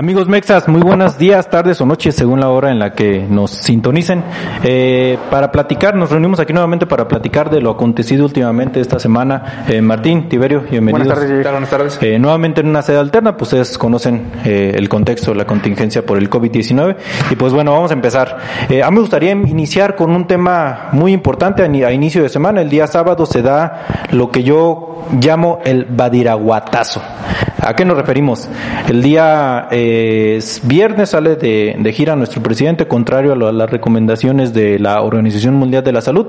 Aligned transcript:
Amigos 0.00 0.28
Mexas, 0.28 0.66
muy 0.66 0.80
buenos 0.80 1.18
días, 1.18 1.50
tardes 1.50 1.78
o 1.82 1.84
noches 1.84 2.14
según 2.14 2.40
la 2.40 2.48
hora 2.48 2.70
en 2.70 2.78
la 2.78 2.94
que 2.94 3.26
nos 3.28 3.50
sintonicen. 3.50 4.24
Eh, 4.64 5.18
para 5.30 5.52
platicar, 5.52 5.94
nos 5.94 6.08
reunimos 6.08 6.40
aquí 6.40 6.54
nuevamente 6.54 6.86
para 6.86 7.06
platicar 7.06 7.50
de 7.50 7.60
lo 7.60 7.68
acontecido 7.72 8.24
últimamente 8.24 8.80
esta 8.80 8.98
semana. 8.98 9.66
Eh, 9.68 9.82
Martín, 9.82 10.26
Tiberio, 10.26 10.62
bienvenidos. 10.62 11.06
Buenas 11.06 11.28
tardes, 11.28 11.52
Buenas 11.52 11.68
tardes. 11.68 11.98
Eh, 12.00 12.18
nuevamente 12.18 12.62
en 12.62 12.68
una 12.68 12.80
sede 12.80 12.96
alterna, 12.96 13.36
pues 13.36 13.52
ustedes 13.52 13.76
conocen 13.76 14.32
eh, 14.42 14.72
el 14.74 14.88
contexto 14.88 15.32
de 15.32 15.36
la 15.36 15.44
contingencia 15.44 16.00
por 16.06 16.16
el 16.16 16.30
COVID-19. 16.30 16.96
Y 17.32 17.36
pues 17.36 17.52
bueno, 17.52 17.72
vamos 17.72 17.90
a 17.90 17.94
empezar. 17.94 18.38
Eh, 18.70 18.82
a 18.82 18.88
mí 18.88 18.94
me 18.94 19.00
gustaría 19.02 19.32
iniciar 19.32 19.96
con 19.96 20.12
un 20.12 20.26
tema 20.26 20.88
muy 20.92 21.12
importante 21.12 21.62
a, 21.62 21.66
a 21.66 21.92
inicio 21.92 22.22
de 22.22 22.30
semana. 22.30 22.62
El 22.62 22.70
día 22.70 22.86
sábado 22.86 23.26
se 23.26 23.42
da 23.42 24.06
lo 24.12 24.30
que 24.30 24.44
yo 24.44 25.04
llamo 25.20 25.58
el 25.62 25.84
badiraguatazo. 25.84 27.02
¿A 27.62 27.74
qué 27.74 27.84
nos 27.84 27.96
referimos? 27.96 28.48
El 28.88 29.02
día 29.02 29.68
eh, 29.70 29.89
viernes 30.64 31.10
sale 31.10 31.36
de, 31.36 31.92
gira 31.92 32.16
nuestro 32.16 32.42
presidente, 32.42 32.86
contrario 32.86 33.32
a, 33.32 33.52
las 33.52 33.70
recomendaciones 33.70 34.52
de 34.52 34.78
la 34.78 35.02
Organización 35.02 35.54
Mundial 35.54 35.84
de 35.84 35.92
la 35.92 36.00
Salud. 36.00 36.26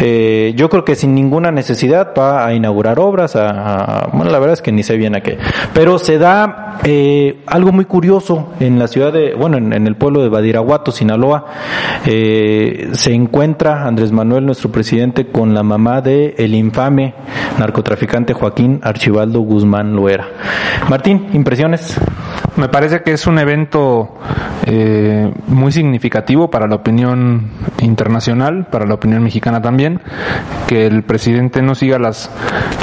Eh, 0.00 0.52
yo 0.56 0.68
creo 0.68 0.84
que 0.84 0.96
sin 0.96 1.14
ninguna 1.14 1.50
necesidad 1.50 2.12
va 2.18 2.46
a 2.46 2.54
inaugurar 2.54 2.98
obras, 2.98 3.36
a, 3.36 4.04
a, 4.04 4.06
bueno, 4.12 4.30
la 4.30 4.38
verdad 4.38 4.54
es 4.54 4.62
que 4.62 4.72
ni 4.72 4.82
sé 4.82 4.96
bien 4.96 5.14
a 5.14 5.20
qué. 5.20 5.38
Pero 5.74 5.98
se 5.98 6.18
da 6.18 6.78
eh, 6.84 7.40
algo 7.46 7.72
muy 7.72 7.84
curioso 7.84 8.48
en 8.60 8.78
la 8.78 8.88
ciudad 8.88 9.12
de, 9.12 9.34
bueno, 9.34 9.58
en, 9.58 9.72
en 9.72 9.86
el 9.86 9.96
pueblo 9.96 10.22
de 10.22 10.28
Badiraguato, 10.28 10.92
Sinaloa. 10.92 11.46
Eh, 12.06 12.90
se 12.92 13.12
encuentra 13.12 13.86
Andrés 13.86 14.12
Manuel, 14.12 14.46
nuestro 14.46 14.70
presidente, 14.70 15.26
con 15.26 15.54
la 15.54 15.62
mamá 15.62 16.00
de 16.00 16.34
el 16.38 16.54
infame 16.54 17.14
narcotraficante 17.58 18.32
Joaquín 18.32 18.80
Archibaldo 18.82 19.40
Guzmán 19.40 19.94
Loera. 19.94 20.28
Martín, 20.88 21.28
impresiones. 21.32 21.98
Me 22.56 22.68
parece 22.68 23.02
que 23.02 23.12
es 23.12 23.26
un 23.26 23.38
evento 23.38 24.16
eh, 24.66 25.32
muy 25.46 25.72
significativo 25.72 26.50
para 26.50 26.66
la 26.66 26.74
opinión 26.74 27.50
internacional, 27.80 28.66
para 28.70 28.86
la 28.86 28.94
opinión 28.94 29.22
mexicana 29.22 29.62
también, 29.62 30.00
que 30.66 30.86
el 30.86 31.02
presidente 31.02 31.62
no 31.62 31.74
siga 31.74 31.98
las 31.98 32.30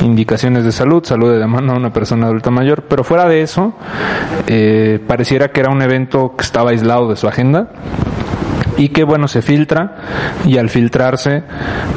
indicaciones 0.02 0.64
de 0.64 0.72
salud, 0.72 1.04
salude 1.04 1.38
de 1.38 1.48
mano 1.48 1.74
a 1.74 1.76
una 1.76 1.92
persona 1.92 2.28
adulta 2.28 2.50
mayor, 2.50 2.84
pero 2.84 3.04
fuera 3.04 3.28
de 3.28 3.42
eso, 3.42 3.74
eh, 4.48 5.04
pareciera 5.06 5.50
que 5.50 5.59
era 5.59 5.70
un 5.70 5.81
evento 5.81 6.36
que 6.36 6.44
estaba 6.44 6.72
aislado 6.72 7.09
de 7.09 7.16
su 7.16 7.28
agenda 7.28 7.70
y 8.78 8.90
que 8.90 9.04
bueno 9.04 9.28
se 9.28 9.42
filtra 9.42 9.98
y 10.46 10.58
al 10.58 10.70
filtrarse 10.70 11.44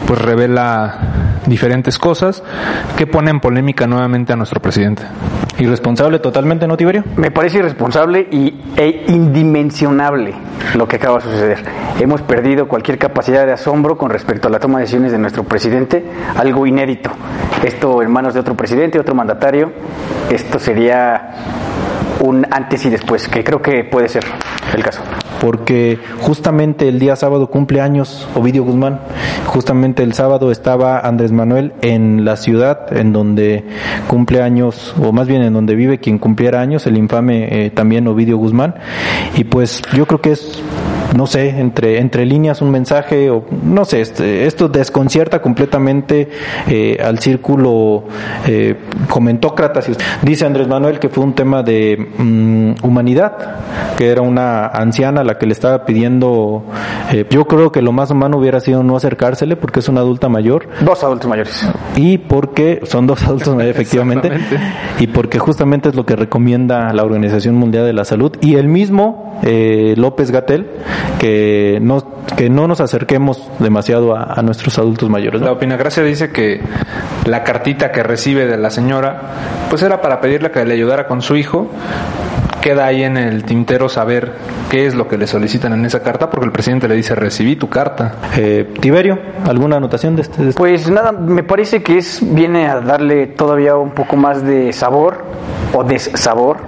pues 0.06 0.20
revela 0.20 1.29
diferentes 1.50 1.98
cosas 1.98 2.42
que 2.96 3.06
ponen 3.06 3.36
en 3.36 3.40
polémica 3.40 3.86
nuevamente 3.86 4.32
a 4.32 4.36
nuestro 4.36 4.60
presidente. 4.60 5.02
Irresponsable 5.58 6.20
totalmente, 6.20 6.66
¿no, 6.66 6.76
Tiberio? 6.76 7.04
Me 7.16 7.30
parece 7.30 7.58
irresponsable 7.58 8.26
y, 8.30 8.54
e 8.76 9.04
indimensionable 9.08 10.34
lo 10.74 10.88
que 10.88 10.96
acaba 10.96 11.18
de 11.18 11.24
suceder. 11.24 11.58
Hemos 12.00 12.22
perdido 12.22 12.66
cualquier 12.66 12.96
capacidad 12.96 13.44
de 13.44 13.52
asombro 13.52 13.98
con 13.98 14.10
respecto 14.10 14.48
a 14.48 14.50
la 14.50 14.58
toma 14.58 14.78
de 14.78 14.84
decisiones 14.84 15.12
de 15.12 15.18
nuestro 15.18 15.44
presidente, 15.44 16.02
algo 16.36 16.66
inédito. 16.66 17.10
Esto 17.62 18.02
en 18.02 18.10
manos 18.10 18.32
de 18.32 18.40
otro 18.40 18.54
presidente, 18.54 18.98
otro 18.98 19.14
mandatario, 19.14 19.72
esto 20.30 20.58
sería 20.58 21.34
un 22.20 22.46
antes 22.50 22.84
y 22.84 22.90
después, 22.90 23.28
que 23.28 23.42
creo 23.42 23.60
que 23.62 23.84
puede 23.84 24.08
ser 24.08 24.24
el 24.74 24.82
caso. 24.82 25.02
Porque 25.40 25.98
justamente 26.20 26.88
el 26.88 26.98
día 26.98 27.16
sábado 27.16 27.50
cumple 27.50 27.80
años 27.80 28.28
Ovidio 28.34 28.62
Guzmán, 28.64 29.00
justamente 29.46 30.02
el 30.02 30.12
sábado 30.12 30.50
estaba 30.50 31.00
Andrés 31.00 31.32
Manuel 31.32 31.72
en 31.80 32.24
la 32.24 32.36
ciudad 32.36 32.96
en 32.96 33.12
donde 33.12 33.64
cumple 34.06 34.42
años, 34.42 34.94
o 35.00 35.12
más 35.12 35.26
bien 35.26 35.42
en 35.42 35.52
donde 35.52 35.74
vive 35.74 35.98
quien 35.98 36.18
cumpliera 36.18 36.60
años, 36.60 36.86
el 36.86 36.98
infame 36.98 37.66
eh, 37.66 37.70
también 37.70 38.06
Ovidio 38.06 38.36
Guzmán, 38.36 38.74
y 39.36 39.44
pues 39.44 39.82
yo 39.94 40.06
creo 40.06 40.20
que 40.20 40.32
es 40.32 40.62
no 41.16 41.26
sé, 41.26 41.48
entre, 41.48 41.98
entre 41.98 42.24
líneas 42.24 42.62
un 42.62 42.70
mensaje, 42.70 43.30
o 43.30 43.44
no 43.62 43.84
sé, 43.84 44.00
este, 44.00 44.46
esto 44.46 44.68
desconcierta 44.68 45.42
completamente 45.42 46.28
eh, 46.68 46.98
al 47.02 47.18
círculo 47.18 48.04
eh, 48.46 48.76
comentócratas. 49.08 49.90
Dice 50.22 50.46
Andrés 50.46 50.68
Manuel 50.68 50.98
que 50.98 51.08
fue 51.08 51.24
un 51.24 51.34
tema 51.34 51.62
de 51.62 52.08
um, 52.18 52.74
humanidad, 52.82 53.32
que 53.96 54.10
era 54.10 54.22
una 54.22 54.66
anciana 54.66 55.22
a 55.22 55.24
la 55.24 55.38
que 55.38 55.46
le 55.46 55.52
estaba 55.52 55.84
pidiendo, 55.84 56.64
eh, 57.12 57.26
yo 57.30 57.46
creo 57.46 57.72
que 57.72 57.82
lo 57.82 57.92
más 57.92 58.10
humano 58.10 58.38
hubiera 58.38 58.60
sido 58.60 58.82
no 58.82 58.96
acercársele 58.96 59.56
porque 59.56 59.80
es 59.80 59.88
una 59.88 60.00
adulta 60.00 60.28
mayor. 60.28 60.68
Dos 60.80 61.02
adultos 61.02 61.28
mayores. 61.28 61.68
Y 61.96 62.18
porque 62.18 62.80
son 62.84 63.06
dos 63.06 63.22
adultos 63.24 63.54
mayores, 63.54 63.76
efectivamente, 63.80 64.30
y 64.98 65.06
porque 65.08 65.38
justamente 65.38 65.88
es 65.88 65.94
lo 65.94 66.06
que 66.06 66.16
recomienda 66.16 66.92
la 66.92 67.02
Organización 67.04 67.56
Mundial 67.56 67.84
de 67.84 67.92
la 67.92 68.04
Salud. 68.04 68.32
Y 68.40 68.54
el 68.54 68.68
mismo 68.68 69.40
López 69.96 70.30
Gatel, 70.30 70.66
que 71.18 71.78
no, 71.80 72.02
que 72.36 72.48
no 72.48 72.66
nos 72.66 72.80
acerquemos 72.80 73.48
demasiado 73.58 74.16
a, 74.16 74.34
a 74.34 74.42
nuestros 74.42 74.78
adultos 74.78 75.08
mayores. 75.08 75.40
¿no? 75.40 75.46
La 75.46 75.52
Opinagracia 75.52 76.02
dice 76.02 76.30
que 76.30 76.60
la 77.26 77.44
cartita 77.44 77.92
que 77.92 78.02
recibe 78.02 78.46
de 78.46 78.56
la 78.56 78.70
señora, 78.70 79.20
pues 79.68 79.82
era 79.82 80.00
para 80.00 80.20
pedirle 80.20 80.50
que 80.50 80.64
le 80.64 80.74
ayudara 80.74 81.06
con 81.06 81.22
su 81.22 81.36
hijo. 81.36 81.70
Queda 82.60 82.84
ahí 82.84 83.02
en 83.02 83.16
el 83.16 83.44
tintero 83.44 83.88
saber 83.88 84.32
qué 84.70 84.86
es 84.86 84.94
lo 84.94 85.08
que 85.08 85.16
le 85.16 85.26
solicitan 85.26 85.72
en 85.72 85.86
esa 85.86 86.02
carta, 86.02 86.28
porque 86.28 86.44
el 86.44 86.52
presidente 86.52 86.88
le 86.88 86.94
dice, 86.94 87.14
recibí 87.14 87.56
tu 87.56 87.70
carta. 87.70 88.16
Eh, 88.36 88.74
Tiberio, 88.80 89.18
¿alguna 89.46 89.76
anotación 89.76 90.14
de 90.14 90.22
este, 90.22 90.42
de 90.42 90.48
este? 90.50 90.58
Pues 90.58 90.90
nada, 90.90 91.10
me 91.10 91.42
parece 91.42 91.82
que 91.82 91.96
es 91.96 92.20
viene 92.22 92.68
a 92.68 92.80
darle 92.80 93.28
todavía 93.28 93.76
un 93.76 93.92
poco 93.92 94.16
más 94.16 94.42
de 94.44 94.74
sabor 94.74 95.24
o 95.72 95.84
dessabor 95.84 96.58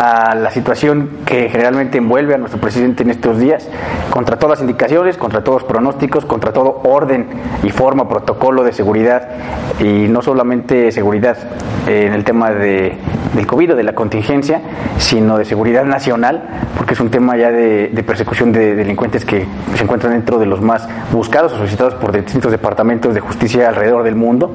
a 0.00 0.34
la 0.34 0.50
situación 0.50 1.10
que 1.24 1.48
generalmente 1.48 1.98
envuelve 1.98 2.34
a 2.34 2.38
nuestro 2.38 2.60
presidente 2.60 3.02
en 3.02 3.10
estos 3.10 3.38
días, 3.38 3.68
contra 4.10 4.38
todas 4.38 4.58
las 4.58 4.60
indicaciones, 4.60 5.16
contra 5.16 5.42
todos 5.42 5.62
los 5.62 5.70
pronósticos, 5.70 6.24
contra 6.24 6.52
todo 6.52 6.80
orden 6.84 7.26
y 7.62 7.70
forma, 7.70 8.08
protocolo 8.08 8.62
de 8.62 8.72
seguridad, 8.72 9.28
y 9.80 10.08
no 10.08 10.22
solamente 10.22 10.90
seguridad 10.92 11.36
en 11.86 12.12
el 12.12 12.24
tema 12.24 12.50
de, 12.50 12.96
del 13.34 13.46
COVID 13.46 13.72
o 13.72 13.76
de 13.76 13.84
la 13.84 13.94
contingencia, 13.94 14.60
sino 14.98 15.38
de 15.38 15.44
seguridad 15.44 15.84
nacional, 15.84 16.42
porque 16.76 16.94
es 16.94 17.00
un 17.00 17.10
tema 17.10 17.36
ya 17.36 17.50
de, 17.50 17.88
de 17.88 18.02
persecución 18.02 18.52
de 18.52 18.74
delincuentes 18.74 19.24
que 19.24 19.46
se 19.74 19.82
encuentran 19.82 20.12
dentro 20.12 20.38
de 20.38 20.46
los 20.46 20.60
más 20.60 20.88
buscados 21.12 21.52
o 21.52 21.56
solicitados 21.56 21.94
por 21.94 22.12
distintos 22.12 22.50
departamentos 22.52 23.14
de 23.14 23.20
justicia 23.20 23.68
alrededor 23.68 24.02
del 24.02 24.16
mundo, 24.16 24.52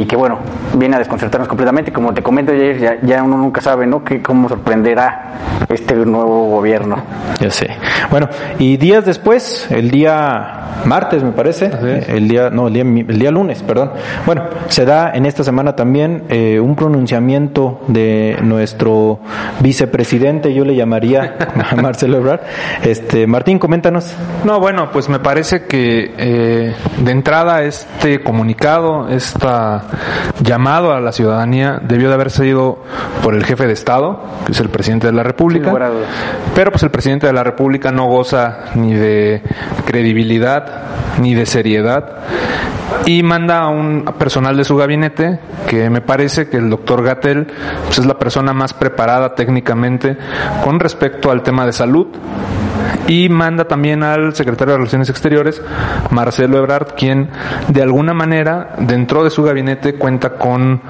y 0.00 0.06
que 0.06 0.16
bueno, 0.16 0.38
viene 0.76 0.96
a 0.96 0.98
desconcertarnos 0.98 1.46
completamente, 1.46 1.92
como 1.92 2.14
te 2.14 2.22
comento 2.22 2.52
ayer, 2.52 2.78
ya, 2.78 2.98
ya 3.02 3.22
uno 3.22 3.36
nunca 3.36 3.60
sabe, 3.60 3.86
¿no?, 3.86 4.02
que 4.02 4.22
cómo 4.22 4.48
sorprenderá 4.48 5.32
este 5.68 5.94
nuevo 5.94 6.48
gobierno. 6.48 6.96
Ya 7.38 7.50
sé. 7.50 7.68
Bueno, 8.10 8.28
y 8.58 8.78
días 8.78 9.04
después, 9.04 9.66
el 9.70 9.90
día 9.90 10.60
martes 10.86 11.22
me 11.22 11.32
parece, 11.32 11.70
el 12.08 12.28
día, 12.28 12.48
no, 12.48 12.68
el 12.68 12.72
día, 12.72 12.82
el 12.82 13.18
día 13.18 13.30
lunes, 13.30 13.62
perdón. 13.62 13.92
Bueno, 14.24 14.44
se 14.68 14.86
da 14.86 15.12
en 15.12 15.26
esta 15.26 15.44
semana 15.44 15.76
también 15.76 16.24
eh, 16.30 16.58
un 16.58 16.76
pronunciamiento 16.76 17.82
de 17.88 18.38
nuestro 18.42 19.20
vicepresidente, 19.60 20.54
yo 20.54 20.64
le 20.64 20.74
llamaría 20.74 21.36
a 21.70 21.76
Marcelo 21.76 22.16
Ebrard. 22.16 22.40
Este, 22.82 23.26
Martín, 23.26 23.58
coméntanos. 23.58 24.14
No, 24.44 24.60
bueno, 24.60 24.90
pues 24.90 25.10
me 25.10 25.18
parece 25.18 25.66
que 25.66 26.14
eh, 26.16 26.74
de 26.98 27.10
entrada 27.10 27.62
este 27.64 28.22
comunicado, 28.22 29.08
esta 29.08 29.82
llamado 30.42 30.92
a 30.92 31.00
la 31.00 31.12
ciudadanía 31.12 31.80
debió 31.82 32.08
de 32.08 32.14
haber 32.14 32.30
sido 32.30 32.78
por 33.22 33.34
el 33.34 33.44
jefe 33.44 33.66
de 33.66 33.72
Estado, 33.72 34.22
que 34.46 34.52
es 34.52 34.60
el 34.60 34.68
presidente 34.68 35.06
de 35.06 35.12
la 35.12 35.22
República. 35.22 35.72
Pero 36.54 36.70
pues 36.70 36.82
el 36.82 36.90
presidente 36.90 37.26
de 37.26 37.32
la 37.32 37.44
República 37.44 37.90
no 37.90 38.06
goza 38.06 38.70
ni 38.74 38.94
de 38.94 39.42
credibilidad 39.86 40.82
ni 41.20 41.34
de 41.34 41.46
seriedad 41.46 42.16
y 43.06 43.22
manda 43.22 43.60
a 43.60 43.68
un 43.68 44.04
personal 44.18 44.56
de 44.56 44.64
su 44.64 44.76
gabinete 44.76 45.38
que 45.68 45.90
me 45.90 46.00
parece 46.00 46.48
que 46.48 46.56
el 46.56 46.70
doctor 46.70 47.02
Gatel 47.02 47.46
pues, 47.84 47.98
es 47.98 48.06
la 48.06 48.18
persona 48.18 48.52
más 48.52 48.74
preparada 48.74 49.34
técnicamente 49.34 50.16
con 50.64 50.80
respecto 50.80 51.30
al 51.30 51.42
tema 51.42 51.66
de 51.66 51.72
salud 51.72 52.08
y 53.10 53.28
manda 53.28 53.64
también 53.66 54.04
al 54.04 54.36
secretario 54.36 54.74
de 54.74 54.78
Relaciones 54.78 55.10
Exteriores, 55.10 55.60
Marcelo 56.10 56.58
Ebrard, 56.58 56.94
quien 56.94 57.28
de 57.66 57.82
alguna 57.82 58.14
manera 58.14 58.76
dentro 58.78 59.24
de 59.24 59.30
su 59.30 59.42
gabinete 59.42 59.94
cuenta 59.94 60.34
con 60.34 60.80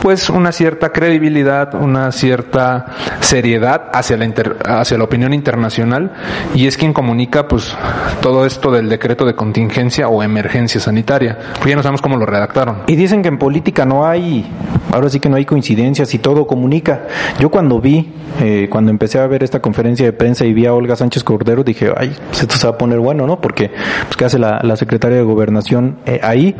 pues 0.00 0.30
una 0.30 0.52
cierta 0.52 0.90
credibilidad, 0.90 1.74
una 1.74 2.12
cierta 2.12 2.86
seriedad 3.20 3.90
hacia 3.92 4.16
la 4.16 4.26
hacia 4.64 4.96
la 4.96 5.04
opinión 5.04 5.34
internacional 5.34 6.12
y 6.54 6.66
es 6.66 6.78
quien 6.78 6.94
comunica 6.94 7.46
pues 7.46 7.76
todo 8.22 8.46
esto 8.46 8.70
del 8.70 8.88
decreto 8.88 9.26
de 9.26 9.34
contingencia 9.34 10.08
o 10.08 10.22
emergencia 10.22 10.80
sanitaria, 10.80 11.36
porque 11.56 11.70
ya 11.70 11.76
no 11.76 11.82
sabemos 11.82 12.00
cómo 12.00 12.16
lo 12.16 12.24
redactaron. 12.24 12.84
Y 12.86 12.96
dicen 12.96 13.20
que 13.20 13.28
en 13.28 13.38
política 13.38 13.84
no 13.84 14.06
hay, 14.06 14.50
ahora 14.92 15.10
sí 15.10 15.20
que 15.20 15.28
no 15.28 15.36
hay 15.36 15.44
coincidencias 15.44 16.14
y 16.14 16.20
todo 16.20 16.46
comunica. 16.46 17.02
Yo 17.38 17.50
cuando 17.50 17.82
vi, 17.82 18.14
eh, 18.40 18.68
cuando 18.70 18.90
empecé 18.90 19.18
a 19.18 19.26
ver 19.26 19.42
esta 19.42 19.60
conferencia 19.60 20.06
de 20.06 20.14
prensa 20.14 20.46
y 20.46 20.54
vi 20.54 20.64
a 20.64 20.72
Olga 20.72 20.96
Sánchez 20.96 21.22
Cordero, 21.22 21.65
dije, 21.66 21.92
ay, 21.96 22.16
esto 22.32 22.56
se 22.56 22.66
va 22.66 22.74
a 22.74 22.78
poner 22.78 22.98
bueno, 22.98 23.26
¿no? 23.26 23.40
Porque, 23.40 23.68
pues, 23.68 24.16
¿qué 24.16 24.24
hace 24.24 24.38
la, 24.38 24.76
secretaria 24.76 25.18
de 25.18 25.22
Gobernación 25.22 25.98
eh, 26.06 26.20
ahí? 26.22 26.54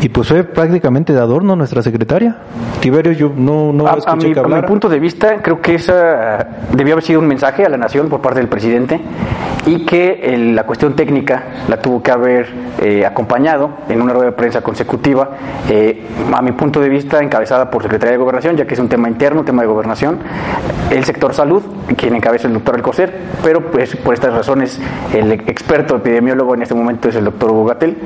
Y 0.00 0.08
pues 0.08 0.28
fue 0.28 0.44
prácticamente 0.44 1.12
de 1.12 1.20
adorno 1.20 1.56
nuestra 1.56 1.82
secretaria. 1.82 2.36
Tiberio, 2.80 3.12
yo 3.12 3.32
no, 3.34 3.72
no 3.72 3.86
a, 3.86 4.16
mi, 4.16 4.32
a 4.36 4.42
mi 4.42 4.62
punto 4.62 4.88
de 4.88 4.98
vista, 4.98 5.42
creo 5.42 5.60
que 5.60 5.74
esa 5.74 6.46
debió 6.72 6.94
haber 6.94 7.04
sido 7.04 7.20
un 7.20 7.26
mensaje 7.26 7.64
a 7.64 7.68
la 7.68 7.76
nación 7.76 8.08
por 8.08 8.20
parte 8.20 8.40
del 8.40 8.48
presidente 8.48 9.00
y 9.66 9.84
que 9.86 10.52
la 10.54 10.64
cuestión 10.64 10.94
técnica 10.94 11.44
la 11.68 11.76
tuvo 11.76 12.02
que 12.02 12.10
haber 12.10 12.48
eh, 12.80 13.06
acompañado 13.06 13.70
en 13.88 14.00
una 14.02 14.12
rueda 14.12 14.26
de 14.26 14.32
prensa 14.32 14.60
consecutiva, 14.60 15.30
eh, 15.68 16.04
a 16.32 16.42
mi 16.42 16.52
punto 16.52 16.80
de 16.80 16.88
vista, 16.88 17.20
encabezada 17.20 17.70
por 17.70 17.82
Secretaría 17.82 18.12
de 18.12 18.18
Gobernación, 18.18 18.56
ya 18.56 18.66
que 18.66 18.74
es 18.74 18.80
un 18.80 18.88
tema 18.88 19.08
interno, 19.08 19.40
un 19.40 19.46
tema 19.46 19.62
de 19.62 19.68
gobernación, 19.68 20.18
el 20.90 21.04
sector 21.04 21.32
salud, 21.32 21.62
quien 21.96 22.14
encabeza 22.14 22.48
el 22.48 22.54
doctor 22.54 22.74
Alcocer, 22.74 23.12
pero 23.42 23.70
pues 23.70 23.96
por 23.96 24.14
estas 24.14 24.32
razones 24.34 24.51
el 24.60 25.32
experto 25.32 25.96
epidemiólogo 25.96 26.54
en 26.54 26.62
este 26.62 26.74
momento 26.74 27.08
es 27.08 27.16
el 27.16 27.24
doctor 27.24 27.52
Bogatel, 27.52 27.96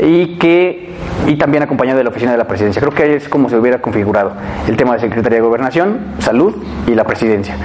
y 0.00 0.38
que 0.38 0.88
y 1.26 1.36
también 1.36 1.62
acompañado 1.62 1.98
de 1.98 2.04
la 2.04 2.10
oficina 2.10 2.32
de 2.32 2.38
la 2.38 2.46
presidencia. 2.46 2.80
Creo 2.80 2.94
que 2.94 3.16
es 3.16 3.28
como 3.28 3.48
se 3.48 3.56
hubiera 3.56 3.80
configurado 3.80 4.32
el 4.66 4.76
tema 4.76 4.94
de 4.94 5.00
Secretaría 5.00 5.38
de 5.38 5.44
Gobernación, 5.44 5.98
Salud 6.20 6.54
y 6.86 6.94
la 6.94 7.04
presidencia. 7.04 7.56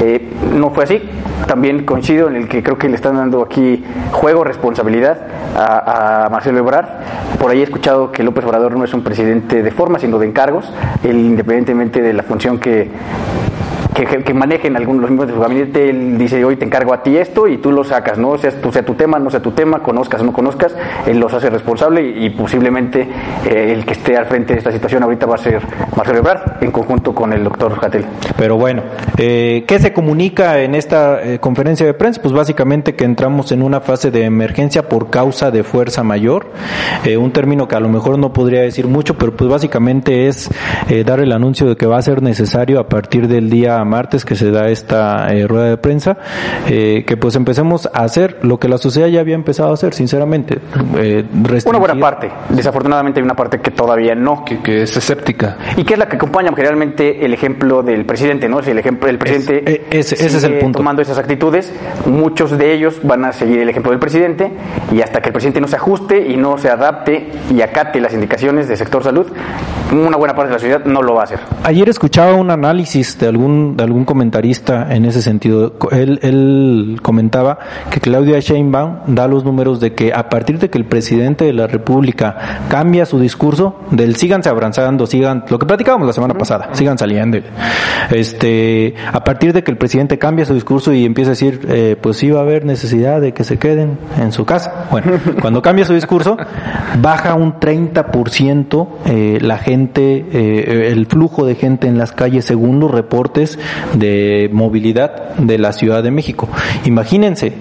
Eh, 0.00 0.30
no 0.54 0.70
fue 0.70 0.84
así. 0.84 1.02
También 1.46 1.84
coincido 1.84 2.28
en 2.28 2.36
el 2.36 2.48
que 2.48 2.62
creo 2.62 2.78
que 2.78 2.88
le 2.88 2.94
están 2.94 3.16
dando 3.16 3.42
aquí 3.42 3.84
juego, 4.12 4.44
responsabilidad 4.44 5.18
a, 5.56 6.28
Marcelo 6.30 6.58
Ebrard. 6.58 6.86
Por 7.38 7.50
ahí 7.50 7.60
he 7.60 7.64
escuchado 7.64 8.10
que 8.12 8.22
López 8.22 8.44
Obrador 8.44 8.76
no 8.76 8.84
es 8.84 8.94
un 8.94 9.02
presidente 9.02 9.62
de 9.62 9.70
forma, 9.70 9.98
sino 9.98 10.18
de 10.18 10.26
encargos, 10.26 10.72
independientemente 11.04 12.00
de 12.00 12.12
la 12.12 12.22
función 12.22 12.58
que, 12.58 12.90
que, 13.94 14.34
manejen 14.34 14.76
algunos 14.76 15.02
los 15.02 15.10
miembros 15.10 15.28
de 15.28 15.34
su 15.34 15.40
gabinete, 15.40 15.90
él 15.90 16.16
dice, 16.16 16.44
hoy 16.44 16.56
te 16.56 16.64
encargo 16.64 16.94
a 16.94 17.02
ti 17.02 17.16
esto 17.16 17.46
y 17.46 17.58
tú 17.58 17.70
lo 17.70 17.84
sacas, 17.84 18.18
¿no? 18.18 18.36
Sea, 18.38 18.50
tu, 18.50 18.72
sea 18.72 18.84
tu 18.84 18.94
tema, 18.94 19.18
no 19.18 19.30
sea 19.30 19.40
tu 19.40 19.50
tema, 19.50 19.80
conozcas 19.80 20.22
o 20.22 20.24
no 20.24 20.32
conozcas, 20.32 20.74
él 21.06 21.18
los 21.18 21.32
hace 21.34 21.50
responsable 21.50 22.02
y, 22.02 22.30
posiblemente 22.30 23.06
eh, 23.48 23.72
el 23.72 23.84
que 23.84 23.92
esté 23.92 24.16
al 24.16 24.26
frente 24.26 24.54
de 24.54 24.58
esta 24.58 24.72
situación 24.72 25.02
ahorita 25.02 25.26
va 25.26 25.34
a 25.34 25.38
ser 25.38 25.60
Marcelo 25.96 26.18
Ebrard 26.18 26.62
en 26.62 26.70
conjunto 26.70 27.14
con 27.14 27.32
el 27.32 27.44
doctor 27.44 27.74
Jatel. 27.78 28.06
Pero 28.38 28.56
bueno, 28.56 28.82
eh, 29.18 29.64
¿qué 29.66 29.78
se 29.78 29.92
comunica 29.92 30.60
en 30.60 30.74
esta 30.74 31.22
eh, 31.22 31.38
conferencia 31.38 31.84
de 31.84 31.94
prensa? 31.94 32.22
Pues 32.22 32.32
básicamente 32.32 32.94
que 32.94 33.04
entramos 33.04 33.52
en 33.52 33.62
una 33.62 33.80
fase 33.80 34.10
de 34.10 34.24
emergencia 34.24 34.88
por 34.88 35.10
causa 35.10 35.50
de 35.50 35.62
fuerza 35.62 36.02
mayor, 36.02 36.46
un 37.18 37.32
término 37.32 37.68
que 37.68 37.76
a 37.76 37.80
lo 37.80 37.88
mejor 37.88 38.18
no 38.18 38.32
podría 38.32 38.62
decir 38.62 38.86
mucho, 38.86 39.18
pero 39.18 39.36
pues 39.36 39.50
básicamente 39.50 40.28
es 40.28 40.48
dar 41.04 41.20
el 41.20 41.32
anuncio 41.32 41.68
de 41.68 41.76
que 41.76 41.86
va 41.86 41.98
a 41.98 42.02
ser 42.02 42.22
necesario 42.22 42.80
a 42.80 42.88
partir 42.88 43.28
del 43.28 43.50
día 43.50 43.81
martes 43.84 44.24
que 44.24 44.34
se 44.34 44.50
da 44.50 44.68
esta 44.68 45.32
eh, 45.32 45.46
rueda 45.46 45.70
de 45.70 45.76
prensa, 45.76 46.16
eh, 46.68 47.04
que 47.06 47.16
pues 47.16 47.36
empecemos 47.36 47.88
a 47.92 48.04
hacer 48.04 48.38
lo 48.42 48.58
que 48.58 48.68
la 48.68 48.78
sociedad 48.78 49.08
ya 49.08 49.20
había 49.20 49.34
empezado 49.34 49.70
a 49.70 49.74
hacer, 49.74 49.94
sinceramente. 49.94 50.58
Eh, 50.96 51.24
una 51.64 51.78
buena 51.78 51.94
parte. 51.94 52.30
Desafortunadamente 52.48 53.20
hay 53.20 53.24
una 53.24 53.34
parte 53.34 53.60
que 53.60 53.70
todavía 53.70 54.14
no. 54.14 54.44
Que, 54.44 54.82
es 54.82 54.96
escéptica. 54.96 55.56
Y 55.76 55.84
que 55.84 55.94
es 55.94 55.98
la 55.98 56.08
que 56.08 56.16
acompaña 56.16 56.50
generalmente 56.54 57.24
el 57.24 57.34
ejemplo 57.34 57.82
del 57.82 58.04
presidente, 58.04 58.48
¿no? 58.48 58.62
Si 58.62 58.70
el 58.70 58.78
ejemplo 58.78 59.06
del 59.06 59.18
presidente 59.18 59.86
ese 59.90 60.14
es 60.14 60.44
el 60.44 60.58
punto. 60.58 60.78
tomando 60.78 61.02
esas 61.02 61.18
actitudes, 61.18 61.72
muchos 62.06 62.56
de 62.56 62.72
ellos 62.72 63.00
van 63.02 63.24
a 63.24 63.32
seguir 63.32 63.60
el 63.60 63.68
ejemplo 63.68 63.90
del 63.90 64.00
presidente 64.00 64.50
y 64.92 65.00
hasta 65.00 65.20
que 65.20 65.28
el 65.28 65.32
presidente 65.32 65.60
no 65.60 65.68
se 65.68 65.76
ajuste 65.76 66.28
y 66.28 66.36
no 66.36 66.58
se 66.58 66.68
adapte 66.68 67.30
y 67.50 67.60
acate 67.60 68.00
las 68.00 68.12
indicaciones 68.12 68.68
del 68.68 68.76
sector 68.76 69.02
salud, 69.02 69.26
una 69.92 70.16
buena 70.16 70.34
parte 70.34 70.48
de 70.48 70.54
la 70.54 70.58
sociedad 70.58 70.84
no 70.84 71.02
lo 71.02 71.14
va 71.14 71.22
a 71.22 71.24
hacer. 71.24 71.40
Ayer 71.64 71.88
escuchaba 71.88 72.34
un 72.34 72.50
análisis 72.50 73.18
de 73.18 73.28
algún 73.28 73.71
de 73.76 73.84
algún 73.84 74.04
comentarista 74.04 74.94
en 74.94 75.04
ese 75.04 75.22
sentido. 75.22 75.74
Él, 75.90 76.18
él 76.22 76.98
comentaba 77.02 77.58
que 77.90 78.00
Claudia 78.00 78.40
Sheinbaum 78.40 79.14
da 79.14 79.28
los 79.28 79.44
números 79.44 79.80
de 79.80 79.94
que 79.94 80.12
a 80.12 80.28
partir 80.28 80.58
de 80.58 80.70
que 80.70 80.78
el 80.78 80.84
presidente 80.84 81.44
de 81.44 81.52
la 81.52 81.66
República 81.66 82.66
cambia 82.68 83.06
su 83.06 83.18
discurso, 83.18 83.80
del 83.90 84.16
síganse 84.16 84.48
abrazando, 84.48 85.06
sigan, 85.06 85.44
lo 85.48 85.58
que 85.58 85.66
platicábamos 85.66 86.06
la 86.06 86.12
semana 86.12 86.34
pasada, 86.34 86.70
sigan 86.72 86.98
saliendo. 86.98 87.22
Este, 88.10 88.94
a 89.12 89.22
partir 89.24 89.52
de 89.52 89.62
que 89.62 89.70
el 89.70 89.76
presidente 89.76 90.18
cambia 90.18 90.44
su 90.44 90.54
discurso 90.54 90.92
y 90.92 91.04
empieza 91.04 91.30
a 91.30 91.34
decir, 91.34 91.60
eh, 91.68 91.96
pues 92.00 92.16
sí 92.16 92.30
va 92.30 92.40
a 92.40 92.42
haber 92.42 92.64
necesidad 92.64 93.20
de 93.20 93.32
que 93.32 93.44
se 93.44 93.58
queden 93.58 93.98
en 94.20 94.32
su 94.32 94.44
casa. 94.44 94.86
Bueno, 94.90 95.12
cuando 95.40 95.62
cambia 95.62 95.84
su 95.84 95.94
discurso, 95.94 96.36
baja 97.00 97.34
un 97.34 97.54
30% 97.54 98.88
eh, 99.06 99.38
la 99.40 99.58
gente, 99.58 100.24
eh, 100.32 100.90
el 100.90 101.06
flujo 101.06 101.46
de 101.46 101.54
gente 101.54 101.86
en 101.86 101.98
las 101.98 102.12
calles 102.12 102.44
según 102.44 102.80
los 102.80 102.90
reportes 102.90 103.58
de 103.94 104.50
movilidad 104.52 105.34
de 105.36 105.58
la 105.58 105.72
Ciudad 105.72 106.02
de 106.02 106.10
México. 106.10 106.48
Imagínense, 106.84 107.54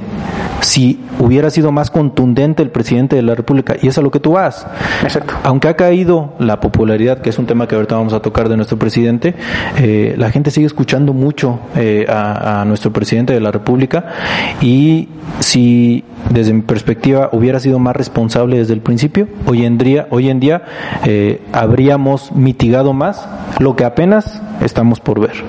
si 0.61 0.99
hubiera 1.19 1.49
sido 1.49 1.71
más 1.71 1.91
contundente 1.91 2.63
el 2.63 2.69
presidente 2.69 3.15
de 3.15 3.21
la 3.21 3.35
República, 3.35 3.75
y 3.81 3.87
es 3.87 3.97
a 3.97 4.01
lo 4.01 4.11
que 4.11 4.19
tú 4.19 4.33
vas. 4.33 4.65
Exacto. 5.03 5.33
Aunque 5.43 5.67
ha 5.67 5.75
caído 5.75 6.33
la 6.39 6.59
popularidad, 6.59 7.21
que 7.21 7.29
es 7.29 7.39
un 7.39 7.45
tema 7.45 7.67
que 7.67 7.75
ahorita 7.75 7.95
vamos 7.95 8.13
a 8.13 8.21
tocar 8.21 8.49
de 8.49 8.55
nuestro 8.55 8.77
presidente, 8.77 9.35
eh, 9.77 10.15
la 10.17 10.31
gente 10.31 10.51
sigue 10.51 10.67
escuchando 10.67 11.13
mucho 11.13 11.59
eh, 11.75 12.05
a, 12.07 12.63
nuestro 12.65 12.93
presidente 12.93 13.33
de 13.33 13.39
la 13.39 13.51
República 13.51 14.05
y 14.61 15.09
si 15.39 16.03
desde 16.29 16.53
mi 16.53 16.61
perspectiva 16.61 17.29
hubiera 17.31 17.59
sido 17.59 17.79
más 17.79 17.95
responsable 17.95 18.57
desde 18.57 18.73
el 18.73 18.81
principio, 18.81 19.27
hoy 19.47 19.65
en 19.65 19.77
día, 19.77 20.07
hoy 20.11 20.29
en 20.29 20.39
día 20.39 20.63
eh, 21.05 21.41
habríamos 21.51 22.31
mitigado 22.33 22.93
más 22.93 23.27
lo 23.59 23.75
que 23.75 23.83
apenas 23.83 24.41
estamos 24.61 24.99
por 24.99 25.19
ver. 25.19 25.43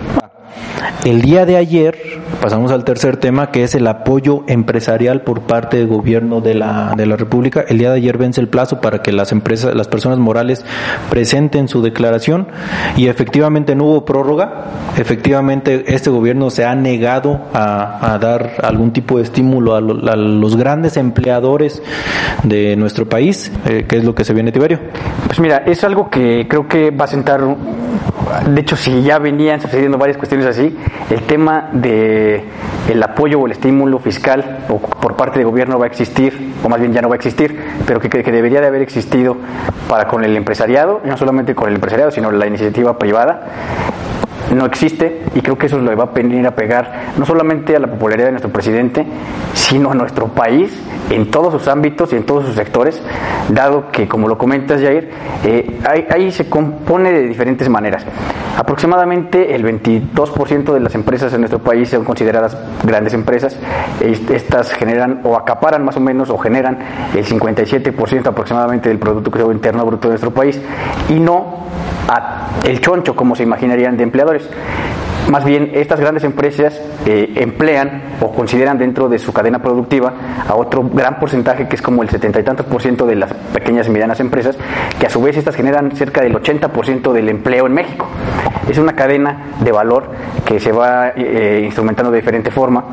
El 1.05 1.20
día 1.23 1.46
de 1.46 1.56
ayer 1.56 1.99
pasamos 2.40 2.70
al 2.73 2.84
tercer 2.84 3.17
tema 3.17 3.50
que 3.50 3.64
es 3.64 3.75
el 3.75 3.87
apoyo 3.87 4.44
empresarial 4.46 5.23
por 5.23 5.43
parte 5.43 5.76
del 5.76 5.88
gobierno 5.88 6.40
de 6.40 6.55
la, 6.55 6.94
de 6.96 7.06
la 7.06 7.17
República. 7.17 7.64
El 7.69 7.79
día 7.79 7.90
de 7.90 7.96
ayer 7.96 8.19
vence 8.19 8.40
el 8.40 8.49
plazo 8.49 8.81
para 8.81 9.02
que 9.02 9.12
las 9.12 9.32
empresas, 9.32 9.75
las 9.75 9.88
personas 9.88 10.19
morales 10.19 10.64
presenten 11.11 11.69
su 11.69 11.82
declaración 11.82 12.49
y 12.96 13.08
efectivamente 13.08 13.75
no 13.75 13.84
hubo 13.84 14.05
prórroga. 14.05 14.67
Efectivamente 14.96 15.84
este 15.88 16.11
gobierno 16.11 16.50
se 16.50 16.64
ha 16.64 16.75
negado 16.75 17.41
a, 17.53 18.19
dar 18.20 18.53
algún 18.62 18.93
tipo 18.93 19.17
de 19.17 19.24
estímulo 19.24 19.74
a, 19.74 19.81
los 19.81 20.56
grandes 20.56 20.96
empleadores 20.96 21.82
de 22.44 22.77
nuestro 22.77 23.08
país. 23.08 23.51
Eh, 23.67 23.86
¿Qué 23.89 23.96
es 23.96 24.05
lo 24.05 24.15
que 24.15 24.24
se 24.24 24.34
viene, 24.34 24.53
Tiberio? 24.53 24.79
Pues 25.27 25.41
mira, 25.41 25.65
es 25.67 25.82
algo 25.84 26.10
que 26.10 26.46
creo 26.48 26.69
que 26.69 26.91
va 26.91 27.06
a 27.06 27.08
sentar 27.08 27.43
de 28.46 28.60
hecho, 28.60 28.77
si 28.77 29.03
ya 29.03 29.19
venían 29.19 29.60
sucediendo 29.60 29.98
varias 29.98 30.17
cuestiones 30.17 30.46
así, 30.46 30.71
el 31.10 31.22
tema 31.22 31.69
de 31.72 32.44
el 32.91 33.02
apoyo 33.02 33.41
o 33.41 33.46
el 33.46 33.52
estímulo 33.52 33.98
fiscal 33.98 34.64
o 34.69 34.79
por 34.79 35.17
parte 35.17 35.38
del 35.38 35.46
gobierno 35.46 35.79
va 35.79 35.84
a 35.84 35.88
existir, 35.88 36.52
o 36.64 36.69
más 36.69 36.81
bien 36.81 36.93
ya 36.93 37.00
no 37.00 37.08
va 37.08 37.14
a 37.14 37.17
existir, 37.17 37.58
pero 37.86 38.00
que, 38.00 38.08
que 38.08 38.32
debería 38.32 38.60
de 38.60 38.67
haber 38.67 38.82
existido 38.82 39.36
para 39.88 40.06
con 40.06 40.24
el 40.24 40.36
empresariado, 40.36 41.00
no 41.05 41.17
solamente 41.17 41.55
con 41.55 41.69
el 41.69 41.76
empresariado, 41.76 42.10
sino 42.10 42.31
la 42.31 42.46
iniciativa 42.46 42.98
privada, 42.98 43.46
no 44.55 44.67
existe 44.67 45.23
y 45.35 45.41
creo 45.41 45.56
que 45.56 45.67
eso 45.67 45.79
le 45.79 45.94
va 45.94 46.05
a 46.05 46.06
venir 46.06 46.47
a 46.47 46.55
pegar 46.55 47.13
no 47.17 47.25
solamente 47.25 47.75
a 47.77 47.79
la 47.79 47.87
popularidad 47.87 48.27
de 48.27 48.32
nuestro 48.32 48.53
presidente, 48.53 49.05
sino 49.55 49.91
a 49.91 49.94
nuestro 49.94 50.29
país 50.29 50.73
en 51.11 51.31
todos 51.31 51.53
sus 51.53 51.69
ámbitos 51.69 52.13
y 52.13 52.17
en 52.17 52.25
todos 52.25 52.47
sus 52.47 52.55
sectores, 52.55 53.01
dado 53.49 53.91
que, 53.91 54.09
como 54.09 54.29
lo 54.29 54.39
comentas, 54.39 54.81
Jair, 54.81 55.11
eh, 55.44 55.81
ahí, 56.11 56.31
se 56.32 56.49
compone 56.49 57.13
de 57.13 57.29
diferentes 57.29 57.69
maneras. 57.69 58.05
Aproximadamente 58.56 59.55
el 59.55 59.65
22% 59.65 60.73
de 60.73 60.81
las 60.81 60.94
empresas 60.94 61.32
en 61.32 61.41
nuestro 61.41 61.59
país 61.59 61.91
son 61.91 62.05
consideradas 62.05 62.56
grandes 62.85 63.15
empresas. 63.15 63.59
Estas 64.01 64.73
generan 64.73 65.21
o 65.25 65.37
acaparan 65.37 65.85
más 65.85 65.97
o 65.97 66.01
menos 66.01 66.31
o 66.31 66.39
generan 66.39 66.79
el 67.15 67.25
57% 67.25 68.27
aproximadamente 68.27 68.89
del 68.89 68.99
Producto 68.99 69.53
Interno 69.53 69.85
Bruto 69.85 70.09
de 70.09 70.13
nuestro 70.13 70.32
país 70.32 70.61
y 71.09 71.19
no 71.19 71.63
a 72.09 72.49
el 72.65 72.81
choncho 72.81 73.15
como 73.15 73.35
se 73.35 73.43
imaginarían 73.43 73.97
de 73.97 74.05
empleadores. 74.05 74.49
Más 75.31 75.44
bien, 75.44 75.71
estas 75.75 76.01
grandes 76.01 76.25
empresas 76.25 76.81
eh, 77.06 77.32
emplean 77.37 78.03
o 78.21 78.32
consideran 78.32 78.77
dentro 78.77 79.09
de 79.09 79.19
su 79.19 79.32
cadena 79.32 79.61
productiva 79.61 80.13
a 80.49 80.55
otro 80.56 80.82
gran 80.93 81.21
porcentaje 81.21 81.69
que 81.69 81.77
es 81.77 81.82
como 81.82 82.03
el 82.03 82.11
setenta 82.11 82.41
y 82.41 82.43
tantos 82.43 82.67
por 82.67 82.82
ciento 82.82 83.06
de 83.06 83.15
las 83.15 83.32
pequeñas 83.32 83.87
y 83.87 83.91
medianas 83.91 84.19
empresas, 84.19 84.59
que 84.99 85.06
a 85.06 85.11
su 85.11 85.23
vez 85.23 85.37
estas 85.37 85.55
generan 85.55 85.94
cerca 85.94 86.23
del 86.23 86.35
80 86.35 86.69
por 86.73 86.85
ciento 86.85 87.13
del 87.13 87.29
empleo 87.29 87.67
en 87.67 87.73
México. 87.73 88.09
Es 88.69 88.79
una 88.79 88.94
cadena 88.94 89.53
de 89.61 89.71
valor 89.71 90.11
que 90.44 90.59
se 90.59 90.73
va 90.73 91.11
eh, 91.11 91.63
instrumentando 91.65 92.11
de 92.11 92.19
diferente 92.19 92.51
forma 92.51 92.85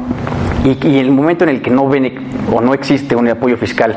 Y, 0.64 0.78
y 0.88 1.00
en 1.00 1.06
el 1.06 1.12
momento 1.12 1.44
en 1.46 1.50
el 1.52 1.62
que 1.62 1.70
no 1.70 1.88
ven 1.88 2.14
o 2.54 2.60
no 2.62 2.74
existe 2.74 3.16
un 3.16 3.28
apoyo 3.30 3.56
fiscal 3.58 3.96